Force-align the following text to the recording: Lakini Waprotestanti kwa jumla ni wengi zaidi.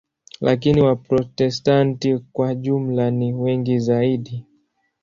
Lakini 0.41 0.81
Waprotestanti 0.81 2.17
kwa 2.31 2.55
jumla 2.55 3.11
ni 3.11 3.33
wengi 3.33 3.79
zaidi. 3.79 4.45